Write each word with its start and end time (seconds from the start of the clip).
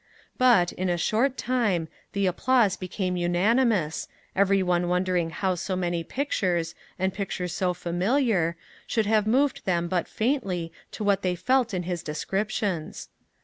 But, 0.39 0.71
in 0.71 0.89
a 0.89 0.97
short 0.97 1.37
time, 1.37 1.87
the 2.13 2.25
applause 2.25 2.75
became 2.75 3.15
unanimous, 3.17 4.07
every 4.35 4.63
one 4.63 4.87
wondering 4.87 5.29
how 5.29 5.53
so 5.53 5.75
many 5.75 6.03
pictures, 6.03 6.73
and 6.97 7.13
pictures 7.13 7.53
so 7.53 7.75
familiar, 7.75 8.55
should 8.87 9.05
have 9.05 9.27
moved 9.27 9.63
them 9.65 9.87
but 9.87 10.07
faintly 10.07 10.71
to 10.93 11.03
what 11.03 11.21
they 11.21 11.35
felt 11.35 11.71
in 11.71 11.83
his 11.83 12.01
descriptions. 12.01 13.09